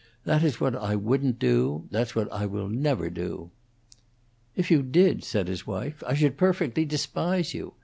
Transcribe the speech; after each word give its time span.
That 0.23 0.41
is 0.43 0.59
what 0.59 0.75
I 0.75 0.95
wouldn't 0.95 1.37
do; 1.37 1.87
that's 1.91 2.15
what 2.15 2.27
I 2.33 2.43
never 2.47 3.03
will 3.03 3.09
do." 3.11 3.51
"If 4.55 4.71
you 4.71 4.81
did," 4.81 5.23
said 5.23 5.47
his 5.47 5.67
wife, 5.67 6.01
"I 6.07 6.15
should 6.15 6.37
perfectly 6.39 6.85
despise 6.85 7.53
you. 7.53 7.75